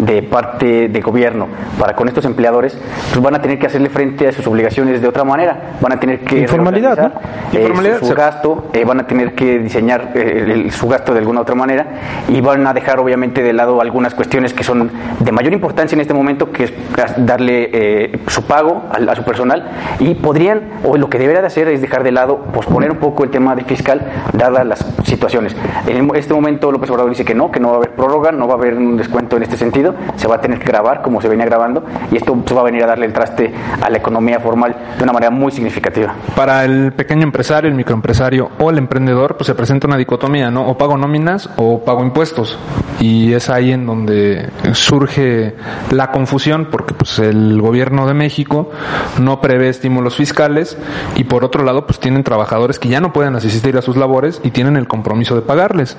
de 0.00 0.22
parte 0.22 0.88
del 0.88 1.02
gobierno 1.02 1.46
para 1.78 1.94
con 1.94 2.08
estos 2.08 2.24
empleadores, 2.24 2.76
pues 3.10 3.22
van 3.22 3.34
a 3.36 3.40
tener 3.42 3.58
que 3.58 3.66
hacerle 3.66 3.90
frente 3.90 4.26
a 4.28 4.32
sus 4.32 4.46
obligaciones 4.46 5.00
de 5.00 5.06
otra 5.08 5.24
manera. 5.24 5.74
Van 5.80 5.92
a 5.92 6.00
tener 6.00 6.20
que 6.20 6.38
Informalidad, 6.40 6.98
¿no? 6.98 7.06
eh, 7.52 7.60
Informalidad, 7.62 7.98
su, 8.02 8.14
gasto, 8.14 8.70
eh, 8.72 8.84
van 8.84 9.00
a 9.00 9.06
tener 9.06 9.34
que 9.34 9.58
diseñar 9.60 10.12
eh, 10.14 10.46
el- 10.52 10.70
su 10.72 10.88
gasto 10.88 11.12
de 11.12 11.20
alguna 11.20 11.42
otra 11.42 11.54
manera 11.54 11.86
y 12.28 12.40
van 12.40 12.66
a 12.66 12.72
dejar 12.74 12.98
obviamente 12.98 13.42
de 13.42 13.52
lado 13.52 13.80
algunas 13.80 14.14
cuestiones 14.14 14.52
que 14.52 14.64
son 14.64 14.90
de 15.20 15.32
mayor 15.32 15.52
importancia 15.52 15.94
en 15.94 16.00
este 16.00 16.14
momento, 16.14 16.50
que 16.50 16.64
es 16.64 16.72
darle 17.18 17.70
eh, 17.72 18.18
su 18.26 18.44
pago 18.44 18.84
al- 18.92 19.08
a, 19.08 19.14
su 19.14 19.22
personal 19.22 19.68
y 20.00 20.14
podrían, 20.14 20.62
o 20.84 20.96
lo 20.96 21.08
que 21.08 21.18
debería 21.18 21.40
de 21.40 21.46
hacer 21.46 21.68
es 21.68 21.80
dejar 21.82 22.02
de 22.02 22.12
lado, 22.12 22.38
posponer 22.52 22.90
un 22.90 22.98
poco 22.98 23.22
el 23.24 23.30
tema 23.30 23.54
de 23.54 23.64
fiscal, 23.64 24.00
dadas 24.32 24.66
las 24.66 24.86
situaciones. 25.04 25.54
En 25.86 25.99
este 26.14 26.34
momento 26.34 26.70
López 26.72 26.90
Obrador 26.90 27.10
dice 27.10 27.24
que 27.24 27.34
no, 27.34 27.50
que 27.50 27.60
no 27.60 27.68
va 27.68 27.74
a 27.74 27.76
haber 27.78 27.94
prórroga, 27.94 28.32
no 28.32 28.46
va 28.46 28.54
a 28.54 28.56
haber 28.56 28.74
un 28.74 28.96
descuento 28.96 29.36
en 29.36 29.42
este 29.42 29.56
sentido, 29.56 29.94
se 30.16 30.26
va 30.26 30.36
a 30.36 30.40
tener 30.40 30.58
que 30.58 30.66
grabar 30.66 31.02
como 31.02 31.20
se 31.20 31.28
venía 31.28 31.46
grabando 31.46 31.84
y 32.10 32.16
esto 32.16 32.36
va 32.54 32.60
a 32.62 32.64
venir 32.64 32.84
a 32.84 32.86
darle 32.86 33.06
el 33.06 33.12
traste 33.12 33.52
a 33.80 33.88
la 33.90 33.98
economía 33.98 34.40
formal 34.40 34.76
de 34.96 35.02
una 35.02 35.12
manera 35.12 35.30
muy 35.30 35.52
significativa. 35.52 36.14
Para 36.34 36.64
el 36.64 36.92
pequeño 36.92 37.22
empresario, 37.22 37.68
el 37.68 37.76
microempresario 37.76 38.50
o 38.58 38.70
el 38.70 38.78
emprendedor, 38.78 39.36
pues 39.36 39.46
se 39.46 39.54
presenta 39.54 39.86
una 39.86 39.96
dicotomía, 39.96 40.50
¿no? 40.50 40.66
O 40.68 40.76
pago 40.76 40.96
nóminas 40.96 41.50
o 41.56 41.84
pago 41.84 42.02
impuestos. 42.02 42.58
Y 43.00 43.32
es 43.32 43.48
ahí 43.48 43.72
en 43.72 43.86
donde 43.86 44.50
surge 44.72 45.54
la 45.90 46.10
confusión, 46.10 46.68
porque 46.70 46.94
pues 46.94 47.18
el 47.18 47.60
gobierno 47.60 48.06
de 48.06 48.14
México 48.14 48.70
no 49.18 49.40
prevé 49.40 49.68
estímulos 49.68 50.16
fiscales 50.16 50.76
y 51.16 51.24
por 51.24 51.44
otro 51.44 51.64
lado, 51.64 51.86
pues 51.86 51.98
tienen 51.98 52.24
trabajadores 52.24 52.78
que 52.78 52.88
ya 52.88 53.00
no 53.00 53.12
pueden 53.12 53.34
asistir 53.36 53.76
a 53.76 53.82
sus 53.82 53.96
labores 53.96 54.40
y 54.44 54.50
tienen 54.50 54.76
el 54.76 54.86
compromiso 54.86 55.34
de 55.34 55.42
pagarles. 55.42 55.89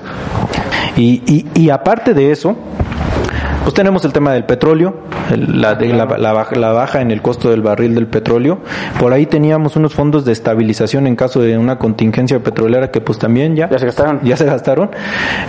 Y, 0.96 1.70
aparte 1.70 2.14
de 2.14 2.30
eso, 2.30 2.56
pues 3.62 3.74
tenemos 3.74 4.04
el 4.04 4.12
tema 4.12 4.32
del 4.32 4.44
petróleo, 4.44 4.94
el- 5.30 5.60
la, 5.60 5.74
de- 5.74 5.88
la, 5.92 6.04
la 6.18 6.32
baja, 6.32 6.56
la 6.56 6.72
baja 6.72 7.00
en 7.00 7.10
el 7.10 7.22
costo 7.22 7.50
del 7.50 7.62
barril 7.62 7.94
del 7.94 8.06
petróleo. 8.06 8.58
Por 8.98 9.12
ahí 9.12 9.26
teníamos 9.26 9.76
unos 9.76 9.94
fondos 9.94 10.24
de 10.24 10.32
estabilización 10.32 11.06
en 11.06 11.16
caso 11.16 11.40
de 11.40 11.56
una 11.58 11.78
contingencia 11.78 12.38
petrolera 12.40 12.90
que 12.90 13.00
pues 13.00 13.18
también 13.18 13.54
ya, 13.56 13.68
Ya 13.70 13.78
se 13.78 13.86
gastaron. 13.86 14.20
ya 14.22 14.36
se 14.36 14.44
gastaron. 14.44 14.90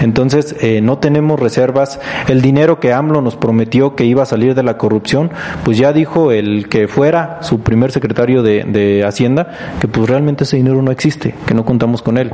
Entonces 0.01 0.55
eh, 0.62 0.82
no 0.82 0.98
tenemos 1.00 1.39
reservas. 1.39 2.00
El 2.27 2.41
dinero 2.41 2.79
que 2.79 2.93
AMLO 2.93 3.22
nos 3.22 3.36
prometió 3.36 3.96
que 3.96 4.05
iba 4.05 4.24
a 4.24 4.25
salir 4.25 4.55
de 4.55 4.63
la 4.63 4.77
corrupción, 4.77 5.32
pues 5.63 5.77
ya 5.77 5.93
dijo 5.93 6.32
el 6.32 6.70
que 6.70 6.88
fuera 6.88 7.39
su 7.41 7.62
primer 7.62 7.91
secretario 7.91 8.43
de, 8.43 8.63
de 8.63 9.03
Hacienda 9.05 9.48
que 9.79 9.88
pues 9.88 10.10
realmente 10.10 10.43
ese 10.43 10.58
dinero 10.58 10.82
no 10.82 10.91
existe, 10.91 11.34
que 11.46 11.53
no 11.53 11.65
contamos 11.65 12.01
con 12.01 12.17
él. 12.17 12.32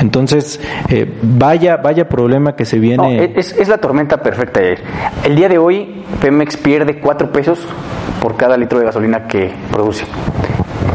Entonces 0.00 0.60
eh, 0.88 1.10
vaya 1.22 1.76
vaya 1.78 2.08
problema 2.08 2.54
que 2.54 2.64
se 2.64 2.76
No, 2.76 2.82
viene. 2.82 3.32
es, 3.36 3.52
es 3.56 3.68
la 3.68 3.78
tormenta 3.78 4.18
perfecta. 4.22 4.60
El 5.24 5.36
día 5.36 5.48
de 5.48 5.56
hoy, 5.56 6.02
Pemex 6.20 6.56
pierde 6.56 6.98
4 6.98 7.30
pesos 7.30 7.60
por 8.20 8.36
cada 8.36 8.56
litro 8.56 8.80
de 8.80 8.86
gasolina 8.86 9.28
que 9.28 9.54
produce. 9.70 10.04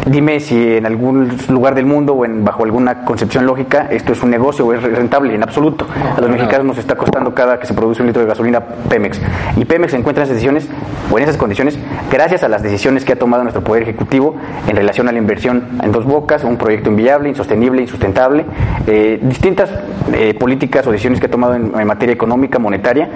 Dime 0.10 0.40
si 0.40 0.78
en 0.78 0.86
algún 0.86 1.38
lugar 1.50 1.76
del 1.76 1.86
mundo 1.86 2.14
o 2.14 2.24
en, 2.24 2.46
bajo 2.46 2.64
alguna 2.64 3.04
concepción 3.04 3.46
lógica 3.46 3.88
esto 3.92 4.14
es 4.14 4.24
un 4.24 4.30
negocio 4.30 4.66
o 4.66 4.74
es 4.74 4.82
rentable. 4.82 5.36
En 5.36 5.44
absoluto. 5.44 5.86
A 6.16 6.22
los 6.22 6.30
mexicanos 6.30 6.66
nos 6.66 6.78
está 6.78 6.96
costando 6.96 7.34
cada 7.34 7.60
que 7.60 7.66
se 7.66 7.74
produce 7.74 8.02
un 8.02 8.08
litro 8.08 8.22
de 8.22 8.28
gasolina 8.30 8.62
Pemex. 8.62 9.20
Y 9.58 9.66
Pemex 9.66 9.92
se 9.92 9.98
encuentra 9.98 10.24
en 10.24 10.28
esas 10.28 10.36
decisiones 10.36 10.70
o 11.12 11.18
en 11.18 11.24
esas 11.24 11.36
condiciones 11.36 11.78
gracias 12.10 12.44
a 12.44 12.48
las 12.48 12.64
decisiones 12.64 13.04
que 13.04 13.14
ha 13.14 13.16
tomado 13.18 13.44
nuestro 13.44 13.64
Poder 13.64 13.84
Ejecutivo 13.84 14.36
en 14.68 14.78
relación 14.78 15.10
a 15.10 15.12
la 15.12 15.18
inversión 15.18 15.64
en 15.84 15.92
dos 15.92 16.06
bocas, 16.06 16.44
un 16.46 16.58
proyecto 16.58 16.90
inviable, 16.90 17.28
insostenible, 17.30 17.82
insustentable, 17.82 18.46
eh, 18.86 19.20
distintas 19.22 19.70
eh, 20.14 20.34
políticas 20.36 20.88
o 20.88 20.92
decisiones 20.92 21.20
que 21.20 21.26
ha 21.26 21.32
tomado 21.32 21.56
en, 21.56 21.78
en 21.78 21.88
materia 21.88 22.14
económica, 22.14 22.60
monetaria, 22.60 23.10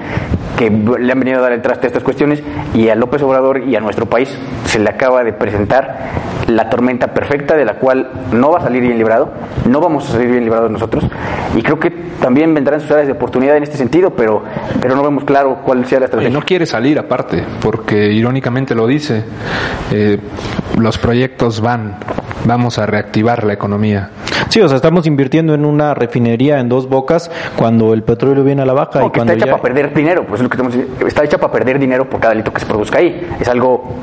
que 0.58 0.70
le 0.70 1.12
han 1.12 1.20
venido 1.20 1.40
a 1.40 1.42
dar 1.42 1.54
el 1.54 1.62
traste 1.62 1.88
a 1.88 1.90
estas 1.90 2.04
cuestiones 2.04 2.44
y 2.74 2.90
a 2.90 2.96
López 2.96 3.22
Obrador 3.22 3.64
y 3.64 3.76
a 3.78 3.80
nuestro 3.80 4.08
país 4.08 4.38
se 4.66 4.80
le 4.80 4.90
acaba 4.90 5.24
de 5.24 5.32
presentar 5.32 6.12
la 6.48 6.70
tormenta 6.70 6.81
perfecta 7.14 7.56
de 7.56 7.66
la 7.66 7.76
cual 7.76 8.10
no 8.32 8.52
va 8.52 8.60
a 8.60 8.62
salir 8.62 8.82
bien 8.82 8.98
librado, 8.98 9.32
no 9.70 9.80
vamos 9.80 10.10
a 10.10 10.14
salir 10.14 10.30
bien 10.30 10.44
librados 10.44 10.70
nosotros 10.72 11.06
y 11.56 11.62
creo 11.62 11.80
que 11.80 11.90
también 12.22 12.54
vendrán 12.54 12.80
sus 12.82 12.92
áreas 12.92 13.08
de 13.08 13.14
oportunidad 13.14 13.58
en 13.58 13.64
este 13.64 13.78
sentido, 13.78 14.12
pero, 14.12 14.44
pero 14.82 14.96
no 14.96 15.04
vemos 15.04 15.24
claro 15.24 15.60
cuál 15.66 15.86
sea 15.86 16.00
la 16.00 16.06
Y 16.06 16.08
estrategia. 16.08 16.34
no 16.38 16.42
quiere 16.46 16.66
salir 16.66 17.00
aparte, 17.00 17.44
porque 17.62 18.12
irónicamente 18.12 18.76
lo 18.76 18.88
dice, 18.88 19.24
eh, 19.92 20.18
los 20.78 20.98
proyectos 20.98 21.62
van, 21.62 21.96
vamos 22.46 22.80
a 22.80 22.86
reactivar 22.86 23.44
la 23.44 23.54
economía. 23.54 24.10
Sí, 24.50 24.60
o 24.60 24.68
sea, 24.68 24.76
estamos 24.76 25.08
invirtiendo 25.08 25.54
en 25.54 25.64
una 25.66 25.94
refinería 25.94 26.60
en 26.60 26.68
dos 26.68 26.90
bocas 26.90 27.32
cuando 27.56 27.94
el 27.94 28.04
petróleo 28.04 28.44
viene 28.44 28.64
a 28.64 28.66
la 28.66 28.74
baja 28.74 29.00
No, 29.00 29.06
y 29.08 29.12
que 29.12 29.20
cuando 29.20 29.34
está 29.34 29.46
hecha 29.46 29.46
ya- 29.46 29.52
para 29.52 29.64
perder 29.64 29.94
dinero, 29.94 30.26
pues 30.28 30.40
es 30.40 30.44
lo 30.44 30.50
que 30.50 30.56
estamos 30.58 30.74
diciendo. 30.74 31.08
está 31.08 31.24
hecha 31.24 31.38
para 31.38 31.54
perder 31.54 31.80
dinero 31.80 32.10
por 32.10 32.20
cada 32.20 32.34
delito 32.34 32.52
que 32.52 32.60
se 32.60 32.66
produzca 32.66 33.00
ahí. 33.00 33.28
Es 33.40 33.48
algo 33.48 33.96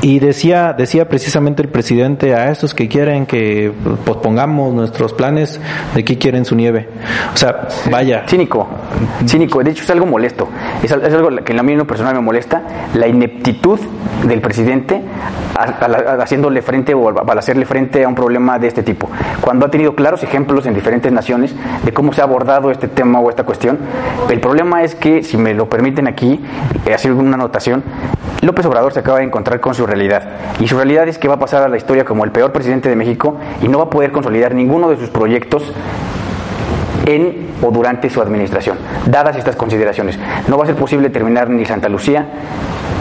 Y 0.00 0.18
decía, 0.18 0.72
decía 0.76 1.08
precisamente 1.08 1.62
el 1.62 1.68
presidente 1.68 2.34
a 2.34 2.50
esos 2.50 2.74
que 2.74 2.88
quieren 2.88 3.24
que 3.26 3.72
pospongamos 4.04 4.74
nuestros 4.74 5.12
planes, 5.12 5.60
¿de 5.94 6.04
qué 6.04 6.18
quieren 6.18 6.44
su 6.44 6.56
nieve? 6.56 6.88
O 7.32 7.36
sea, 7.36 7.68
vaya. 7.88 8.24
cínico, 8.26 8.66
cínico. 9.26 9.62
De 9.62 9.70
hecho, 9.70 9.84
es 9.84 9.90
algo 9.90 10.06
molesto. 10.06 10.48
Es, 10.82 10.90
es 10.90 11.14
algo 11.14 11.28
que 11.44 11.56
a 11.56 11.62
mí 11.62 11.72
en 11.72 11.78
lo 11.78 11.86
personal 11.86 12.14
me 12.16 12.20
molesta. 12.20 12.62
La 12.94 13.06
ineptitud 13.06 13.78
del 14.26 14.40
presidente 14.40 15.00
a- 15.56 15.62
a 15.84 15.88
la- 15.88 15.98
a- 15.98 16.22
haciéndole 16.24 16.62
frente 16.62 16.92
o 16.94 17.08
al 17.08 17.38
hacerle 17.38 17.64
frente 17.64 17.81
a 18.04 18.08
un 18.08 18.14
problema 18.14 18.58
de 18.58 18.68
este 18.68 18.82
tipo. 18.82 19.10
Cuando 19.40 19.66
ha 19.66 19.70
tenido 19.70 19.94
claros 19.94 20.22
ejemplos 20.22 20.66
en 20.66 20.74
diferentes 20.74 21.12
naciones 21.12 21.54
de 21.84 21.92
cómo 21.92 22.12
se 22.12 22.20
ha 22.20 22.24
abordado 22.24 22.70
este 22.70 22.88
tema 22.88 23.20
o 23.20 23.28
esta 23.30 23.44
cuestión. 23.44 23.78
El 24.30 24.40
problema 24.40 24.82
es 24.82 24.94
que, 24.94 25.22
si 25.22 25.36
me 25.36 25.54
lo 25.54 25.68
permiten 25.68 26.06
aquí, 26.06 26.40
eh, 26.86 26.94
hacer 26.94 27.12
una 27.12 27.34
anotación, 27.34 27.82
López 28.40 28.66
Obrador 28.66 28.92
se 28.92 29.00
acaba 29.00 29.18
de 29.18 29.24
encontrar 29.24 29.60
con 29.60 29.74
su 29.74 29.86
realidad. 29.86 30.22
Y 30.60 30.68
su 30.68 30.76
realidad 30.76 31.08
es 31.08 31.18
que 31.18 31.28
va 31.28 31.34
a 31.34 31.38
pasar 31.38 31.62
a 31.62 31.68
la 31.68 31.76
historia 31.76 32.04
como 32.04 32.24
el 32.24 32.32
peor 32.32 32.52
presidente 32.52 32.88
de 32.88 32.96
México 32.96 33.36
y 33.62 33.68
no 33.68 33.78
va 33.78 33.84
a 33.84 33.90
poder 33.90 34.12
consolidar 34.12 34.54
ninguno 34.54 34.88
de 34.88 34.96
sus 34.96 35.10
proyectos 35.10 35.72
en 37.06 37.52
o 37.62 37.70
durante 37.70 38.10
su 38.10 38.20
administración, 38.20 38.76
dadas 39.06 39.36
estas 39.36 39.56
consideraciones. 39.56 40.18
No 40.48 40.56
va 40.56 40.64
a 40.64 40.66
ser 40.66 40.76
posible 40.76 41.10
terminar 41.10 41.48
ni 41.50 41.64
Santa 41.64 41.88
Lucía, 41.88 42.26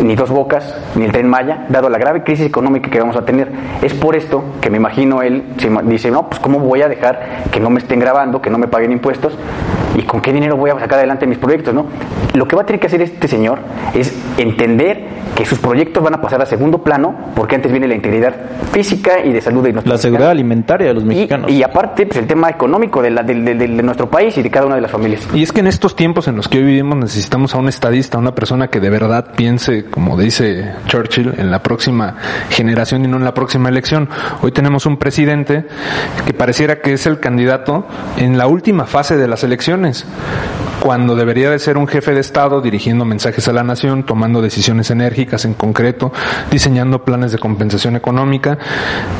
ni 0.03 0.15
Dos 0.15 0.29
Bocas, 0.29 0.75
ni 0.95 1.05
el 1.05 1.11
Tren 1.11 1.27
Maya, 1.29 1.65
dado 1.69 1.89
la 1.89 1.97
grave 1.97 2.23
crisis 2.23 2.45
económica 2.45 2.89
que 2.89 2.99
vamos 2.99 3.15
a 3.15 3.25
tener. 3.25 3.51
Es 3.81 3.93
por 3.93 4.15
esto 4.15 4.43
que 4.61 4.69
me 4.69 4.77
imagino 4.77 5.21
él 5.21 5.43
dice, 5.85 6.09
no, 6.11 6.27
pues 6.29 6.39
cómo 6.39 6.59
voy 6.59 6.81
a 6.81 6.87
dejar 6.87 7.43
que 7.51 7.59
no 7.59 7.69
me 7.69 7.79
estén 7.79 7.99
grabando, 7.99 8.41
que 8.41 8.49
no 8.49 8.57
me 8.57 8.67
paguen 8.67 8.91
impuestos 8.91 9.33
y 9.97 10.03
con 10.03 10.21
qué 10.21 10.31
dinero 10.31 10.55
voy 10.55 10.69
a 10.71 10.79
sacar 10.79 10.99
adelante 10.99 11.27
mis 11.27 11.37
proyectos, 11.37 11.73
¿no? 11.73 11.85
Lo 12.33 12.47
que 12.47 12.55
va 12.55 12.61
a 12.61 12.65
tener 12.65 12.79
que 12.79 12.87
hacer 12.87 13.01
este 13.01 13.27
señor 13.27 13.59
es 13.93 14.15
entender 14.37 15.21
que 15.35 15.45
sus 15.45 15.59
proyectos 15.59 16.01
van 16.03 16.13
a 16.15 16.21
pasar 16.21 16.41
a 16.41 16.45
segundo 16.45 16.79
plano 16.83 17.13
porque 17.35 17.55
antes 17.55 17.71
viene 17.71 17.87
la 17.87 17.95
integridad 17.95 18.33
física 18.71 19.19
y 19.23 19.31
de 19.33 19.41
salud 19.41 19.63
de 19.63 19.73
nuestros 19.73 19.93
La 19.93 19.97
seguridad 19.97 20.29
alimentaria 20.31 20.87
de 20.87 20.93
los 20.93 21.03
y, 21.03 21.07
mexicanos. 21.07 21.51
y 21.51 21.61
aparte, 21.63 22.05
pues 22.05 22.17
el 22.19 22.27
tema 22.27 22.49
económico 22.49 23.01
de, 23.01 23.11
la, 23.11 23.23
de, 23.23 23.33
de- 23.35 23.55
de 23.55 23.83
nuestro 23.83 24.09
país 24.09 24.37
y 24.37 24.41
de 24.43 24.49
cada 24.49 24.65
una 24.65 24.75
de 24.75 24.81
las 24.81 24.91
familias. 24.91 25.27
Y 25.33 25.43
es 25.43 25.51
que 25.51 25.59
en 25.59 25.67
estos 25.67 25.95
tiempos 25.95 26.27
en 26.27 26.35
los 26.37 26.47
que 26.47 26.57
hoy 26.59 26.63
vivimos 26.65 26.97
necesitamos 26.97 27.53
a 27.55 27.57
un 27.59 27.67
estadista, 27.67 28.17
a 28.17 28.21
una 28.21 28.33
persona 28.33 28.67
que 28.69 28.79
de 28.79 28.89
verdad 28.89 29.31
piense, 29.35 29.80
como 29.89 30.17
dice 30.17 30.71
Churchill, 30.87 31.33
en 31.37 31.51
la 31.51 31.63
próxima 31.63 32.15
generación 32.49 33.05
y 33.05 33.07
no 33.07 33.17
en 33.17 33.23
la 33.23 33.33
próxima 33.33 33.69
elección. 33.69 34.09
Hoy 34.41 34.51
tenemos 34.51 34.85
un 34.85 34.97
presidente 34.97 35.65
que 36.25 36.33
pareciera 36.33 36.81
que 36.81 36.93
es 36.93 37.05
el 37.05 37.19
candidato 37.19 37.87
en 38.17 38.37
la 38.37 38.47
última 38.47 38.85
fase 38.85 39.17
de 39.17 39.27
las 39.27 39.43
elecciones, 39.43 40.05
cuando 40.81 41.15
debería 41.15 41.51
de 41.51 41.59
ser 41.59 41.77
un 41.77 41.87
jefe 41.87 42.13
de 42.13 42.19
Estado 42.19 42.59
dirigiendo 42.59 43.05
mensajes 43.05 43.47
a 43.47 43.53
la 43.53 43.63
nación, 43.63 44.03
tomando 44.03 44.41
decisiones 44.41 44.89
enérgicas 44.89 45.45
en 45.45 45.53
concreto, 45.53 46.11
diseñando 46.49 47.05
planes 47.05 47.31
de 47.31 47.37
compensación 47.37 47.95
económica. 47.95 48.57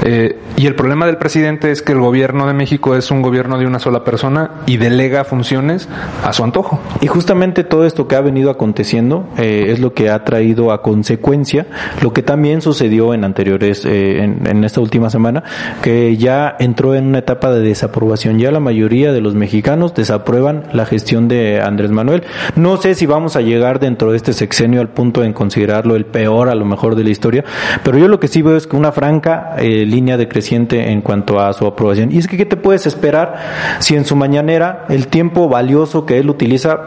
Eh, 0.03 0.39
y 0.57 0.65
el 0.65 0.75
problema 0.75 1.05
del 1.05 1.17
presidente 1.17 1.71
es 1.71 1.83
que 1.83 1.91
el 1.91 1.99
gobierno 1.99 2.47
de 2.47 2.53
México 2.53 2.95
es 2.95 3.11
un 3.11 3.21
gobierno 3.21 3.59
de 3.59 3.67
una 3.67 3.77
sola 3.77 4.03
persona 4.03 4.51
y 4.65 4.77
delega 4.77 5.23
funciones 5.23 5.87
a 6.23 6.33
su 6.33 6.43
antojo. 6.43 6.79
Y 6.99 7.07
justamente 7.07 7.63
todo 7.63 7.85
esto 7.85 8.07
que 8.07 8.15
ha 8.15 8.21
venido 8.21 8.49
aconteciendo 8.49 9.27
eh, 9.37 9.67
es 9.69 9.79
lo 9.79 9.93
que 9.93 10.09
ha 10.09 10.23
traído 10.23 10.40
a 10.71 10.81
consecuencia 10.81 11.65
lo 12.01 12.13
que 12.13 12.23
también 12.23 12.61
sucedió 12.61 13.13
en 13.13 13.23
anteriores, 13.23 13.85
eh, 13.85 14.23
en, 14.23 14.47
en 14.47 14.63
esta 14.63 14.81
última 14.81 15.09
semana, 15.09 15.43
que 15.81 16.17
ya 16.17 16.55
entró 16.59 16.95
en 16.95 17.05
una 17.07 17.19
etapa 17.19 17.51
de 17.51 17.61
desaprobación. 17.61 18.39
Ya 18.39 18.51
la 18.51 18.59
mayoría 18.59 19.13
de 19.13 19.21
los 19.21 19.35
mexicanos 19.35 19.93
desaprueban 19.93 20.63
la 20.73 20.85
gestión 20.85 21.27
de 21.27 21.61
Andrés 21.61 21.91
Manuel. 21.91 22.23
No 22.55 22.77
sé 22.77 22.95
si 22.95 23.05
vamos 23.05 23.35
a 23.35 23.41
llegar 23.41 23.79
dentro 23.79 24.11
de 24.11 24.17
este 24.17 24.33
sexenio 24.33 24.81
al 24.81 24.89
punto 24.89 25.21
de 25.21 25.33
considerarlo 25.33 25.95
el 25.95 26.05
peor 26.05 26.49
a 26.49 26.55
lo 26.55 26.65
mejor 26.65 26.95
de 26.95 27.03
la 27.03 27.09
historia, 27.09 27.43
pero 27.83 27.97
yo 27.97 28.07
lo 28.07 28.19
que 28.19 28.27
sí 28.27 28.41
veo 28.41 28.57
es 28.57 28.67
que 28.67 28.75
una 28.75 28.91
franca 28.91 29.55
eh, 29.57 29.85
línea 29.85 30.17
decreciente 30.17 30.91
en 30.91 31.01
cuanto 31.01 31.39
a 31.39 31.53
su 31.53 31.65
aprobación. 31.65 32.11
Y 32.11 32.17
es 32.17 32.27
que, 32.27 32.37
¿qué 32.37 32.45
te 32.45 32.57
puedes 32.57 32.85
esperar 32.85 33.37
si 33.79 33.95
en 33.95 34.05
su 34.05 34.15
mañanera 34.15 34.85
el 34.89 35.07
tiempo 35.07 35.47
valioso 35.47 36.05
que 36.05 36.17
él 36.17 36.29
utiliza, 36.29 36.79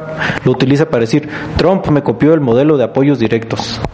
lo 0.44 0.52
utiliza 0.52 0.90
para 0.90 1.02
decir, 1.02 1.28
Trump 1.56 1.86
me 1.88 2.02
copió 2.02 2.34
el 2.34 2.40
modelo 2.40 2.76
de 2.76 2.84
apoyos 2.84 3.18
directos? 3.18 3.43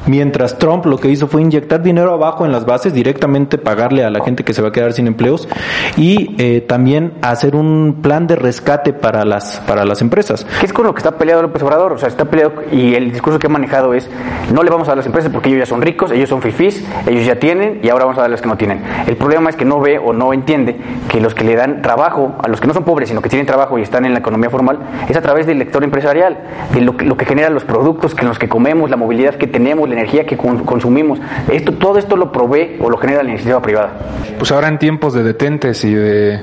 Mientras 0.07 0.59
Trump 0.59 0.87
lo 0.87 0.99
que 0.99 1.09
hizo 1.09 1.26
fue 1.26 1.42
inyectar 1.42 1.83
dinero 1.83 2.12
abajo 2.12 2.45
en 2.47 2.52
las 2.52 2.64
bases, 2.64 2.92
directamente 2.92 3.59
pagarle 3.59 4.04
a 4.04 4.11
la 4.11 4.25
gente 4.25 4.45
que 4.45 4.54
se 4.54 4.62
va 4.62 4.69
a 4.69 4.73
quedar 4.73 4.92
sin 4.92 5.07
empleos 5.07 5.49
y 5.97 6.35
eh, 6.38 6.62
también 6.62 7.14
hacer 7.23 7.54
un 7.54 7.99
plan 8.02 8.26
de 8.26 8.37
rescate 8.37 8.92
para 8.92 9.25
las 9.25 9.61
para 9.66 9.85
las 9.85 10.00
empresas. 10.00 10.47
¿Qué 10.59 10.66
es 10.66 10.73
con 10.73 10.87
lo 10.87 10.95
que 10.95 10.99
está 10.99 11.19
peleado 11.19 11.42
López 11.42 11.62
Obrador? 11.62 11.92
O 11.92 11.99
sea, 11.99 12.09
está 12.09 12.25
peleado 12.25 12.54
y 12.73 12.95
el 12.95 13.12
discurso 13.12 13.38
que 13.38 13.47
ha 13.47 13.50
manejado 13.50 13.95
es 13.95 14.09
no 14.52 14.62
le 14.62 14.71
vamos 14.71 14.88
a 14.88 14.92
dar 14.92 14.99
las 14.99 15.07
empresas 15.07 15.30
porque 15.30 15.49
ellos 15.49 15.61
ya 15.61 15.66
son 15.66 15.83
ricos, 15.83 16.11
ellos 16.11 16.28
son 16.28 16.40
fifís, 16.42 16.85
ellos 17.07 17.26
ya 17.26 17.37
tienen 17.37 17.80
y 17.83 17.88
ahora 17.88 18.04
vamos 18.04 18.19
a 18.19 18.23
dar 18.23 18.30
a 18.30 18.33
los 18.33 18.40
que 18.40 18.49
no 18.49 18.57
tienen. 18.57 18.83
El 19.07 19.16
problema 19.16 19.50
es 19.50 19.57
que 19.57 19.64
no 19.64 19.80
ve 19.80 19.99
o 19.99 20.12
no 20.12 20.33
entiende 20.33 20.76
que 21.09 21.21
los 21.21 21.35
que 21.35 21.45
le 21.45 21.57
dan 21.57 21.83
trabajo, 21.83 22.37
a 22.42 22.49
los 22.49 22.61
que 22.61 22.66
no 22.66 22.75
son 22.75 22.85
pobres, 22.85 23.09
sino 23.09 23.21
que 23.21 23.28
tienen 23.28 23.47
trabajo 23.47 23.78
y 23.78 23.83
están 23.83 24.04
en 24.04 24.12
la 24.12 24.21
economía 24.21 24.50
formal, 24.50 24.78
es 25.09 25.16
a 25.16 25.23
través 25.23 25.47
del 25.47 25.59
lector 25.59 25.85
empresarial, 25.85 26.38
de 26.73 26.80
lo, 26.80 26.92
lo 26.92 27.16
que 27.16 27.25
genera 27.25 27.50
los 27.50 27.64
productos 27.64 28.14
que 28.14 28.25
los 28.25 28.38
que 28.38 28.49
comemos, 28.49 28.90
la 28.90 28.97
movilidad 28.97 29.35
que 29.40 29.49
tenemos, 29.49 29.88
la 29.88 29.97
energía 29.97 30.25
que 30.25 30.37
con- 30.37 30.64
consumimos. 30.64 31.18
Esto, 31.50 31.73
todo 31.75 31.99
esto 31.99 32.14
lo 32.16 32.30
provee 32.30 32.76
o 32.80 32.88
lo 32.88 32.97
genera 32.99 33.25
la 33.25 33.30
iniciativa 33.30 33.61
privada. 33.61 33.99
Pues 34.38 34.52
ahora 34.52 34.68
en 34.68 34.78
tiempos 34.78 35.12
de 35.14 35.25
detentes 35.25 35.82
y 35.85 35.92
de 35.92 36.40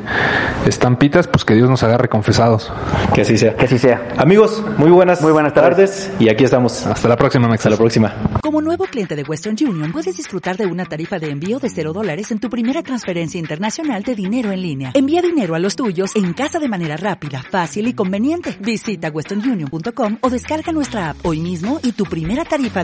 estampitas, 0.65 1.27
pues 1.27 1.45
que 1.45 1.53
Dios 1.53 1.69
nos 1.69 1.83
agarre 1.83 2.09
confesados. 2.09 2.71
Que 3.13 3.21
así 3.21 3.37
sea. 3.37 3.55
Que 3.55 3.65
así 3.65 3.77
sea. 3.79 4.09
Amigos, 4.17 4.61
muy 4.77 4.91
buenas, 4.91 5.21
Muy 5.21 5.31
buenas 5.31 5.53
tardes. 5.53 6.11
y 6.19 6.27
aquí 6.29 6.43
estamos. 6.43 6.85
Hasta 6.85 7.07
la 7.07 7.15
próxima, 7.15 7.47
Max. 7.47 7.59
Hasta 7.61 7.69
la 7.69 7.77
próxima. 7.77 8.13
Como 8.41 8.61
nuevo 8.61 8.85
cliente 8.85 9.15
de 9.15 9.23
Western 9.23 9.55
Union, 9.61 9.91
puedes 9.91 10.17
disfrutar 10.17 10.57
de 10.57 10.65
una 10.65 10.85
tarifa 10.85 11.19
de 11.19 11.29
envío 11.29 11.59
de 11.59 11.69
0 11.69 11.93
dólares 11.93 12.31
en 12.31 12.39
tu 12.39 12.49
primera 12.49 12.81
transferencia 12.83 13.39
internacional 13.39 14.03
de 14.03 14.15
dinero 14.15 14.51
en 14.51 14.61
línea. 14.61 14.91
Envía 14.93 15.21
dinero 15.21 15.55
a 15.55 15.59
los 15.59 15.75
tuyos 15.75 16.15
en 16.15 16.33
casa 16.33 16.59
de 16.59 16.67
manera 16.67 16.97
rápida, 16.97 17.43
fácil 17.49 17.87
y 17.87 17.93
conveniente. 17.93 18.55
Visita 18.59 19.09
westernunion.com 19.09 20.17
o 20.21 20.29
descarga 20.29 20.71
nuestra 20.71 21.11
app 21.11 21.17
hoy 21.25 21.39
mismo 21.39 21.79
y 21.83 21.91
tu 21.91 22.05
primera 22.05 22.43
tarifa 22.45 22.83